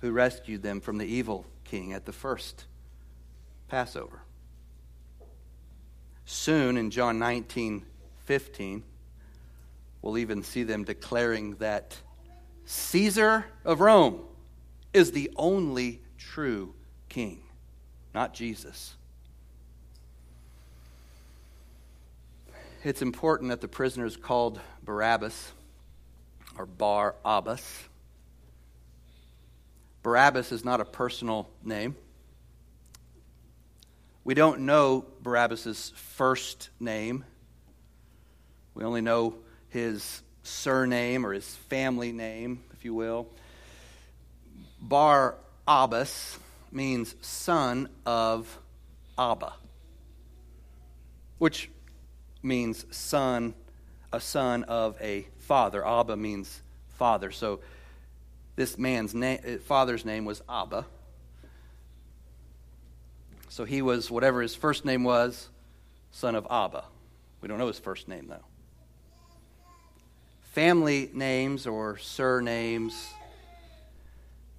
[0.00, 2.66] who rescued them from the evil king at the first
[3.68, 4.22] Passover.
[6.24, 7.84] Soon in John 19
[8.26, 8.84] 15,
[10.02, 11.96] we'll even see them declaring that
[12.64, 14.20] Caesar of Rome
[14.92, 16.74] is the only true
[17.08, 17.42] king,
[18.14, 18.94] not Jesus.
[22.82, 25.52] It's important that the prisoner is called Barabbas
[26.56, 27.84] or Bar Abbas.
[30.02, 31.94] Barabbas is not a personal name.
[34.24, 37.24] We don't know Barabbas' first name.
[38.74, 39.34] We only know
[39.68, 43.28] his surname or his family name, if you will.
[44.80, 45.36] Bar
[45.68, 46.38] Abbas
[46.72, 48.58] means son of
[49.18, 49.54] Abba,
[51.38, 51.70] which
[52.42, 53.54] means son,
[54.12, 55.86] a son of a father.
[55.86, 56.62] Abba means
[56.96, 57.30] father.
[57.30, 57.60] So
[58.56, 60.86] this man's na- uh, father's name was Abba.
[63.48, 65.48] So he was, whatever his first name was,
[66.12, 66.84] son of Abba.
[67.40, 68.44] We don't know his first name, though.
[70.52, 73.12] Family names or surnames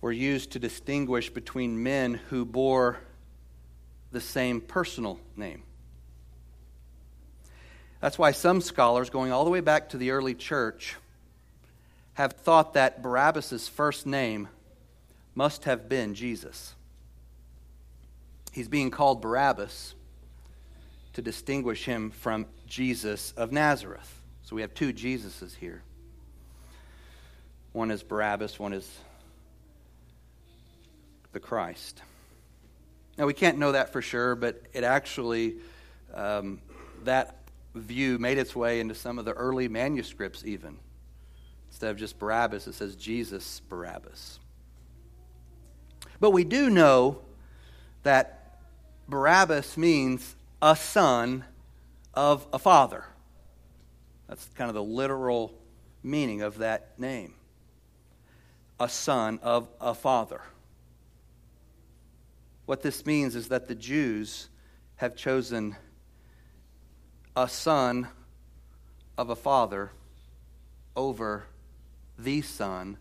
[0.01, 2.97] were used to distinguish between men who bore
[4.11, 5.63] the same personal name.
[8.01, 10.95] That's why some scholars, going all the way back to the early church,
[12.15, 14.47] have thought that Barabbas' first name
[15.35, 16.73] must have been Jesus.
[18.51, 19.93] He's being called Barabbas
[21.13, 24.21] to distinguish him from Jesus of Nazareth.
[24.43, 25.83] So we have two Jesuses here.
[27.71, 28.89] One is Barabbas, one is
[31.32, 32.02] the Christ.
[33.17, 35.56] Now, we can't know that for sure, but it actually,
[36.13, 36.62] um,
[37.04, 37.38] that
[37.76, 40.78] view made its way into some of the early manuscripts, even.
[41.70, 44.39] Instead of just Barabbas, it says Jesus Barabbas.
[46.20, 47.22] But we do know
[48.04, 48.60] that
[49.08, 51.46] Barabbas means a son
[52.13, 53.06] of a father.
[54.28, 55.54] That's kind of the literal
[56.04, 57.34] meaning of that name.
[58.80, 60.41] A son of a father.
[62.65, 64.50] What this means is that the Jews
[64.97, 65.76] have chosen
[67.36, 68.08] a son
[69.17, 69.91] of a father
[70.95, 71.45] over
[72.17, 72.97] the son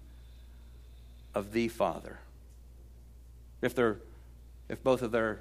[1.34, 2.18] of the father.
[3.62, 3.98] If they're
[4.68, 5.40] if both of their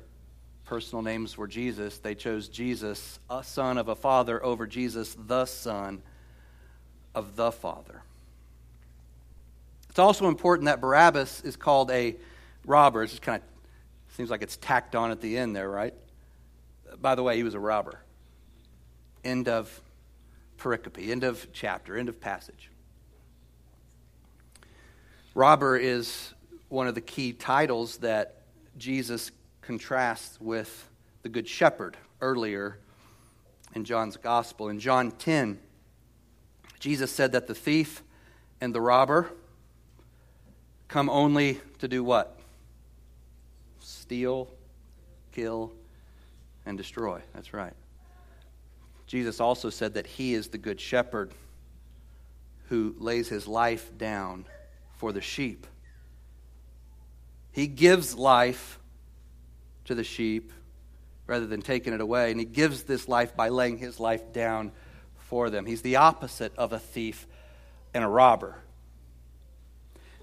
[0.65, 5.45] personal names were Jesus, they chose Jesus, a son of a father, over Jesus, the
[5.45, 6.01] son
[7.13, 8.01] of the Father.
[9.89, 12.15] It's also important that Barabbas is called a
[12.65, 13.03] robber.
[13.03, 13.58] It just kind of
[14.15, 15.93] seems like it's tacked on at the end there, right?
[16.99, 17.99] By the way, he was a robber.
[19.23, 19.81] End of
[20.57, 22.69] pericope, end of chapter, end of passage.
[25.35, 26.33] Robber is
[26.69, 28.41] one of the key titles that
[28.77, 30.89] Jesus contrasts with
[31.21, 32.79] the Good Shepherd earlier
[33.75, 34.69] in John's Gospel.
[34.69, 35.59] In John 10,
[36.79, 38.03] Jesus said that the thief
[38.61, 39.31] and the robber
[40.87, 42.38] come only to do what?
[44.10, 44.47] Steal,
[45.33, 45.71] kill,
[46.65, 47.21] and destroy.
[47.35, 47.73] That's right.
[49.05, 51.31] Jesus also said that he is the good shepherd
[52.69, 54.45] who lays his life down
[54.97, 55.67] for the sheep.
[57.51, 58.79] He gives life
[59.85, 60.53] to the sheep
[61.27, 62.31] rather than taking it away.
[62.31, 64.71] And he gives this life by laying his life down
[65.19, 65.67] for them.
[65.67, 67.27] He's the opposite of a thief
[67.93, 68.55] and a robber.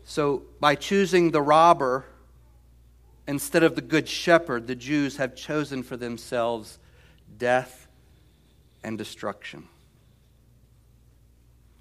[0.02, 2.04] So, by choosing the robber
[3.26, 6.78] instead of the good shepherd, the Jews have chosen for themselves
[7.38, 7.88] death
[8.82, 9.68] and destruction.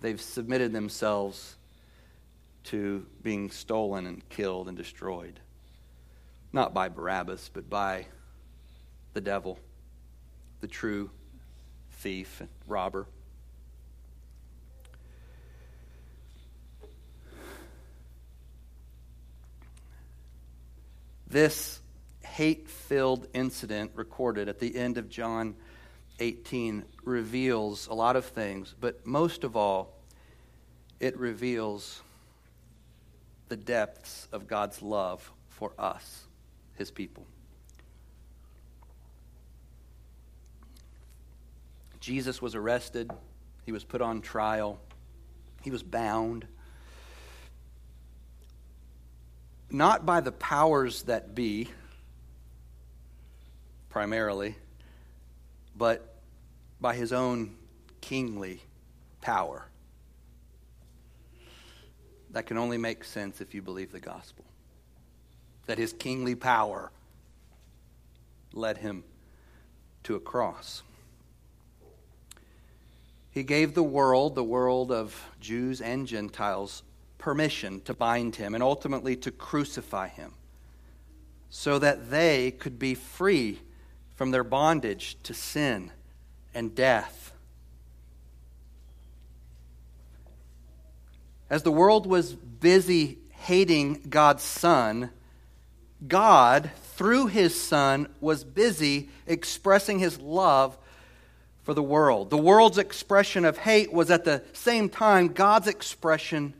[0.02, 1.56] They've submitted themselves
[2.66, 5.39] to being stolen and killed and destroyed.
[6.52, 8.08] Not by Barabbas, but by
[9.14, 9.60] the devil,
[10.62, 11.12] the true
[11.91, 13.08] thief and robber.
[21.36, 21.82] This
[22.24, 25.56] hate filled incident recorded at the end of John
[26.22, 30.00] 18 reveals a lot of things, but most of all,
[31.02, 32.02] it reveals
[33.50, 36.26] the depths of God's love for us,
[36.76, 37.28] his people.
[42.00, 43.12] Jesus was arrested,
[43.66, 44.80] he was put on trial,
[45.64, 46.48] he was bound.
[49.70, 51.70] Not by the powers that be,
[53.89, 54.55] primarily,
[55.76, 56.16] but
[56.80, 57.55] by his own
[58.01, 58.61] kingly
[59.22, 59.66] power.
[62.32, 64.45] That can only make sense if you believe the gospel.
[65.66, 66.91] That his kingly power
[68.53, 69.03] led him
[70.03, 70.84] to a cross.
[73.32, 76.84] He gave the world, the world of Jews and Gentiles,
[77.26, 80.32] permission to bind him and ultimately to crucify him
[81.50, 83.60] so that they could be free
[84.14, 85.90] from their bondage to sin
[86.54, 87.34] and death.
[91.50, 95.10] As the world was busy hating God's Son,
[96.08, 100.78] God, through his Son, was busy expressing his love
[101.64, 102.30] for the world.
[102.30, 106.54] The world's expression of hate was at the same time God's expression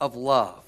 [0.00, 0.64] of love.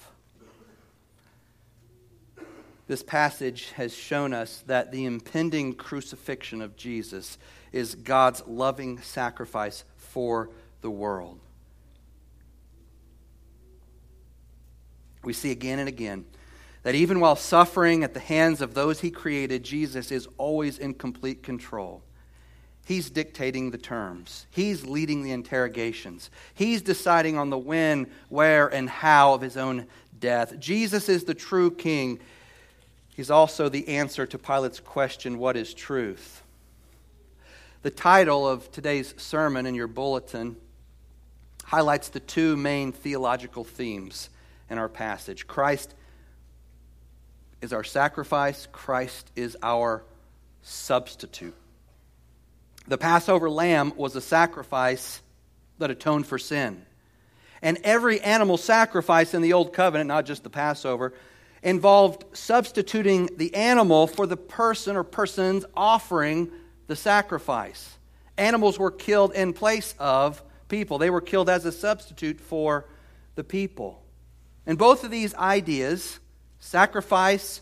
[2.87, 7.37] This passage has shown us that the impending crucifixion of Jesus
[7.71, 10.49] is God's loving sacrifice for
[10.81, 11.39] the world.
[15.23, 16.25] We see again and again
[16.81, 20.93] that even while suffering at the hands of those he created, Jesus is always in
[20.93, 22.01] complete control.
[22.89, 24.47] He's dictating the terms.
[24.49, 26.31] He's leading the interrogations.
[26.55, 29.85] He's deciding on the when, where, and how of his own
[30.19, 30.59] death.
[30.59, 32.19] Jesus is the true king.
[33.15, 36.41] He's also the answer to Pilate's question, What is truth?
[37.83, 40.55] The title of today's sermon in your bulletin
[41.65, 44.31] highlights the two main theological themes
[44.67, 45.93] in our passage Christ
[47.61, 50.03] is our sacrifice, Christ is our
[50.63, 51.53] substitute.
[52.89, 55.21] The Passover lamb was a sacrifice
[55.77, 56.85] that atoned for sin.
[57.61, 61.13] And every animal sacrifice in the Old Covenant, not just the Passover,
[61.61, 66.51] involved substituting the animal for the person or persons offering
[66.87, 67.99] the sacrifice.
[68.39, 72.85] Animals were killed in place of people, they were killed as a substitute for
[73.35, 74.01] the people.
[74.65, 76.19] And both of these ideas,
[76.59, 77.61] sacrifice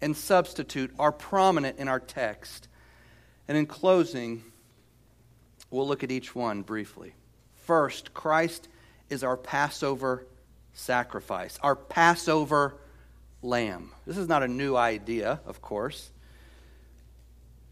[0.00, 2.68] and substitute, are prominent in our text.
[3.48, 4.42] And in closing,
[5.70, 7.14] we'll look at each one briefly.
[7.54, 8.68] First, Christ
[9.10, 10.26] is our Passover
[10.72, 12.76] sacrifice, our Passover
[13.42, 13.92] lamb.
[14.06, 16.10] This is not a new idea, of course.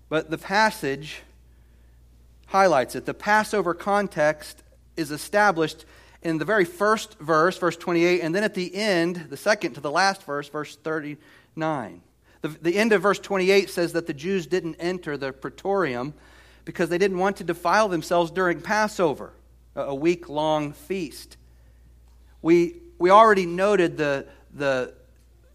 [0.09, 1.23] But the passage
[2.47, 3.07] highlights it.
[3.07, 4.63] The Passover context
[4.97, 5.85] is established
[6.23, 9.81] in the very first verse, verse 28, and then at the end, the second to
[9.81, 12.03] the last verse, verse 39.
[12.43, 16.15] The, the end of verse 28 says that the Jews didn't enter the praetorium
[16.65, 19.33] because they didn't want to defile themselves during Passover,
[19.75, 21.37] a week long feast.
[22.43, 24.95] We, we already noted the, the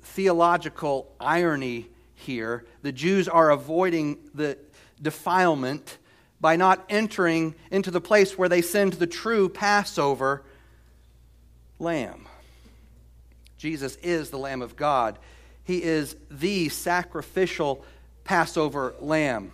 [0.02, 2.66] theological irony here.
[2.82, 4.58] The Jews are avoiding the
[5.02, 5.98] defilement
[6.40, 10.44] by not entering into the place where they send the true Passover
[11.80, 12.28] lamb.
[13.58, 15.18] Jesus is the Lamb of God.
[15.66, 17.84] He is the sacrificial
[18.24, 19.52] Passover lamb.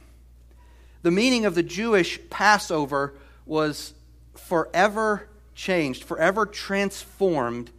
[1.02, 3.94] The meaning of the Jewish Passover was
[4.36, 7.72] forever changed, forever transformed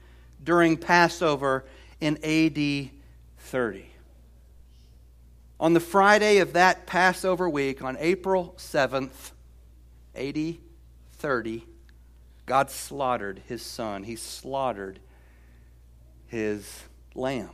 [0.42, 1.64] during Passover
[2.00, 2.90] in AD
[3.38, 3.86] 30.
[5.60, 9.30] On the Friday of that Passover week, on April 7th,
[10.16, 10.56] AD
[11.12, 11.66] 30,
[12.46, 14.02] God slaughtered his son.
[14.02, 14.98] He slaughtered
[16.26, 16.82] his
[17.14, 17.50] lamb.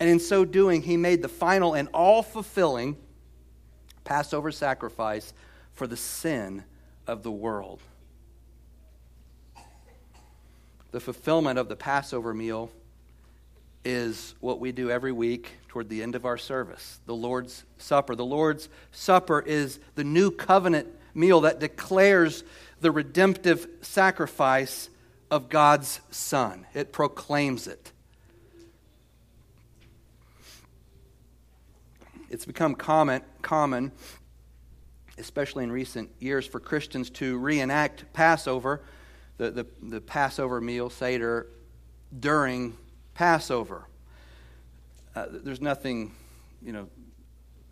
[0.00, 2.96] And in so doing, he made the final and all fulfilling
[4.04, 5.32] Passover sacrifice
[5.72, 6.64] for the sin
[7.06, 7.80] of the world.
[10.90, 12.70] The fulfillment of the Passover meal
[13.84, 18.14] is what we do every week toward the end of our service the Lord's Supper.
[18.14, 22.44] The Lord's Supper is the new covenant meal that declares
[22.80, 24.88] the redemptive sacrifice
[25.30, 27.92] of God's Son, it proclaims it.
[32.30, 33.92] It's become common, common,
[35.16, 38.82] especially in recent years, for Christians to reenact Passover,
[39.38, 41.46] the, the, the Passover meal, Seder,
[42.18, 42.76] during
[43.14, 43.84] Passover.
[45.14, 46.12] Uh, there's nothing,
[46.62, 46.88] you know,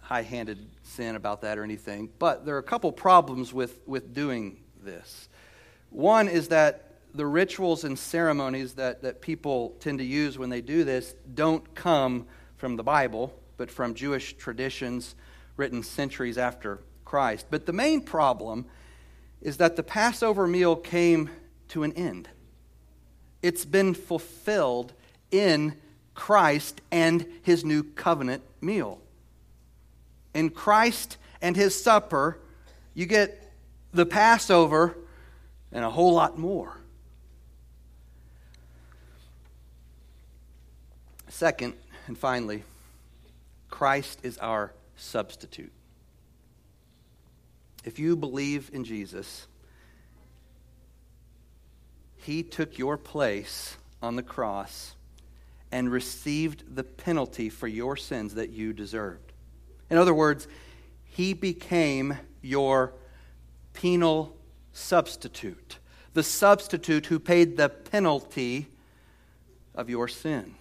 [0.00, 4.14] high handed sin about that or anything, but there are a couple problems with, with
[4.14, 5.28] doing this.
[5.90, 10.60] One is that the rituals and ceremonies that, that people tend to use when they
[10.60, 12.26] do this don't come
[12.56, 15.14] from the Bible, but from Jewish traditions
[15.56, 17.46] written centuries after Christ.
[17.50, 18.66] But the main problem
[19.40, 21.30] is that the Passover meal came
[21.68, 22.28] to an end.
[23.42, 24.92] It's been fulfilled
[25.30, 25.76] in
[26.14, 29.00] Christ and his new covenant meal.
[30.34, 32.38] In Christ and his supper,
[32.94, 33.52] you get
[33.92, 34.96] the Passover
[35.72, 36.78] and a whole lot more.
[41.28, 41.74] Second,
[42.06, 42.64] and finally,
[43.76, 45.70] Christ is our substitute.
[47.84, 49.46] If you believe in Jesus,
[52.16, 54.94] he took your place on the cross
[55.70, 59.34] and received the penalty for your sins that you deserved.
[59.90, 60.48] In other words,
[61.04, 62.94] he became your
[63.74, 64.38] penal
[64.72, 65.80] substitute,
[66.14, 68.68] the substitute who paid the penalty
[69.74, 70.54] of your sin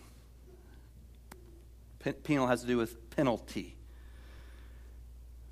[2.14, 3.76] penal has to do with penalty.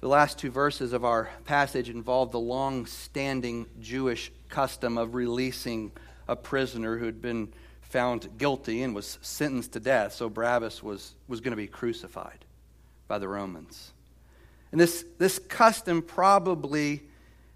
[0.01, 5.93] The last two verses of our passage involve the long standing Jewish custom of releasing
[6.28, 10.14] a prisoner who had been found guilty and was sentenced to death.
[10.14, 12.43] So Barabbas was, was going to be crucified
[13.07, 13.93] by the Romans.
[14.72, 17.03] And this, this custom probably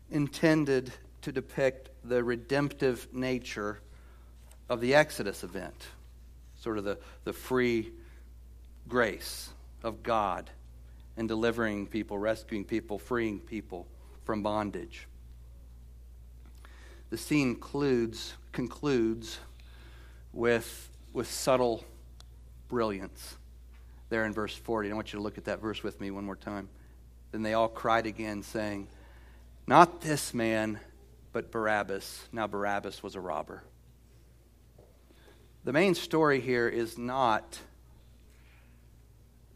[0.10, 0.94] intended
[1.24, 3.82] to depict the redemptive nature
[4.70, 5.88] of the Exodus event,
[6.62, 7.92] sort of the, the free
[8.88, 9.50] grace
[9.84, 10.50] of God
[11.16, 13.88] and delivering people, rescuing people, freeing people
[14.24, 15.08] from bondage.
[17.10, 19.40] The scene concludes, concludes
[20.34, 21.84] with, with subtle
[22.68, 23.38] brilliance
[24.10, 24.92] there in verse 40.
[24.92, 26.70] I want you to look at that verse with me one more time.
[27.32, 28.88] Then they all cried again, saying,
[29.66, 30.80] Not this man,
[31.34, 32.28] but Barabbas.
[32.32, 33.64] Now, Barabbas was a robber.
[35.64, 37.60] The main story here is not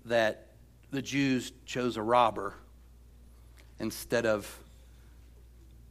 [0.05, 0.47] that
[0.91, 2.55] the Jews chose a robber
[3.79, 4.59] instead of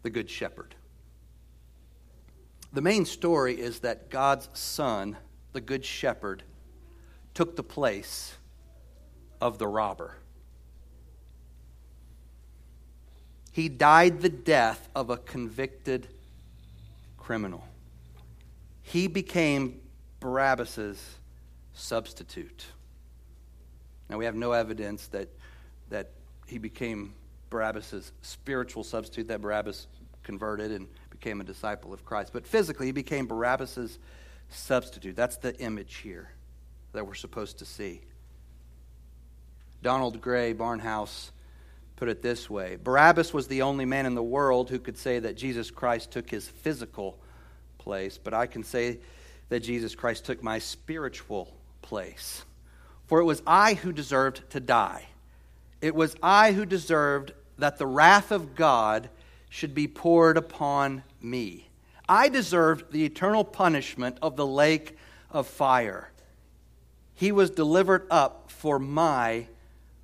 [0.03, 0.75] the Good Shepherd.
[2.73, 5.17] The main story is that God's Son,
[5.53, 6.45] the Good Shepherd,
[7.35, 8.37] took the place
[9.41, 10.17] of the robber.
[13.53, 16.07] He died the death of a convicted
[17.19, 17.65] criminal.
[18.83, 19.81] He became
[20.21, 21.17] Barabbas's
[21.73, 22.67] substitute.
[24.11, 25.29] Now, we have no evidence that,
[25.89, 26.11] that
[26.47, 27.15] he became
[27.49, 29.87] Barabbas' spiritual substitute, that Barabbas
[30.25, 32.33] converted and became a disciple of Christ.
[32.33, 33.99] But physically, he became Barabbas'
[34.49, 35.15] substitute.
[35.15, 36.33] That's the image here
[36.93, 38.01] that we're supposed to see.
[39.81, 41.31] Donald Grey, Barnhouse,
[41.95, 45.19] put it this way Barabbas was the only man in the world who could say
[45.21, 47.19] that Jesus Christ took his physical
[47.79, 48.99] place, but I can say
[49.51, 52.45] that Jesus Christ took my spiritual place.
[53.11, 55.07] For it was I who deserved to die.
[55.81, 59.11] It was I who deserved that the wrath of God
[59.49, 61.67] should be poured upon me.
[62.09, 64.97] I deserved the eternal punishment of the lake
[65.29, 66.13] of fire.
[67.13, 69.49] He was delivered up for my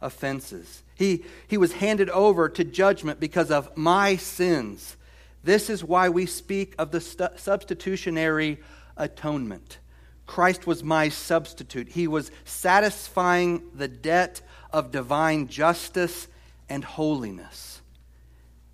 [0.00, 0.82] offenses.
[0.96, 4.96] He, he was handed over to judgment because of my sins.
[5.44, 8.58] This is why we speak of the substitutionary
[8.96, 9.78] atonement.
[10.26, 11.88] Christ was my substitute.
[11.88, 16.28] He was satisfying the debt of divine justice
[16.68, 17.80] and holiness.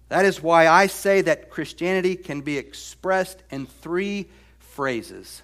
[0.09, 4.29] That is why I say that Christianity can be expressed in three
[4.59, 5.43] phrases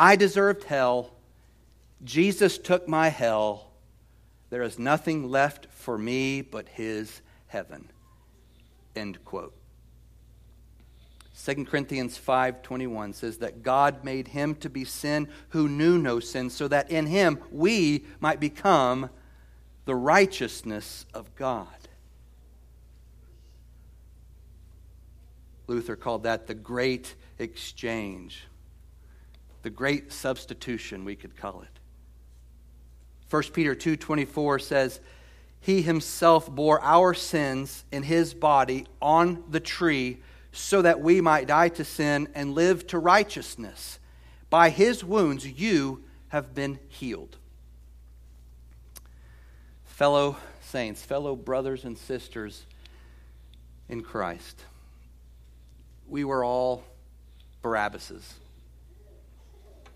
[0.00, 1.10] I deserved hell.
[2.02, 3.70] Jesus took my hell.
[4.48, 7.90] There is nothing left for me but his heaven.
[8.96, 9.59] End quote.
[11.42, 16.50] 2 Corinthians 5:21 says that God made him to be sin who knew no sin
[16.50, 19.08] so that in him we might become
[19.86, 21.66] the righteousness of God.
[25.66, 28.44] Luther called that the great exchange.
[29.62, 31.78] The great substitution we could call it.
[33.30, 35.00] 1 Peter 2:24 says
[35.58, 40.20] he himself bore our sins in his body on the tree
[40.52, 43.98] so that we might die to sin and live to righteousness.
[44.48, 47.36] By his wounds you have been healed.
[49.84, 52.64] fellow saints, fellow brothers and sisters
[53.90, 54.64] in Christ.
[56.08, 56.84] We were all
[57.62, 58.32] Barabbases.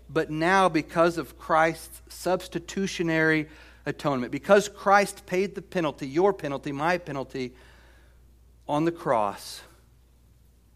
[0.07, 3.49] But now, because of Christ's substitutionary
[3.87, 7.53] atonement, because Christ paid the penalty, your penalty, my penalty,
[8.67, 9.61] on the cross,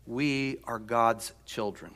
[0.10, 1.93] we are God's children.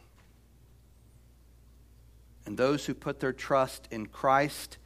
[2.46, 4.78] And those who put their trust in Christ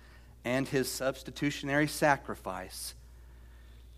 [0.45, 2.93] and his substitutionary sacrifice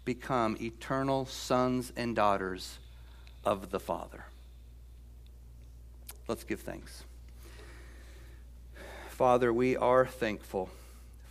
[0.04, 2.80] become eternal sons and daughters
[3.46, 4.26] of the Father.
[6.28, 7.04] Let's give thanks.
[9.10, 10.72] Father, we are thankful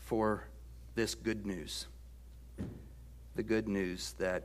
[0.05, 0.45] for
[0.95, 1.89] this good news.
[3.35, 4.45] The good news that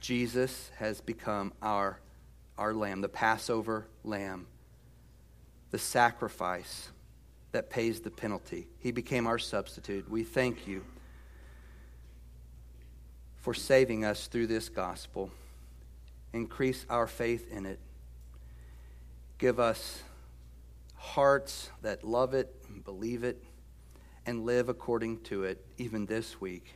[0.00, 2.00] Jesus has become our,
[2.56, 4.46] our lamb, the Passover lamb,
[5.70, 6.90] the sacrifice
[7.52, 8.66] that pays the penalty.
[8.78, 10.10] He became our substitute.
[10.10, 10.84] We thank you
[13.40, 15.30] for saving us through this gospel.
[16.32, 17.80] Increase our faith in it.
[19.38, 20.02] Give us
[20.94, 23.42] hearts that love it, believe it,
[24.26, 26.74] and live according to it, even this week.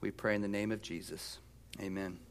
[0.00, 1.38] We pray in the name of Jesus.
[1.80, 2.18] Amen.